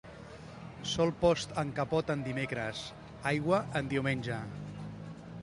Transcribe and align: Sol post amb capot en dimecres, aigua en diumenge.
Sol 0.91 1.11
post 1.23 1.53
amb 1.63 1.75
capot 1.81 2.09
en 2.15 2.23
dimecres, 2.29 2.81
aigua 3.35 3.61
en 3.83 3.93
diumenge. 3.95 4.41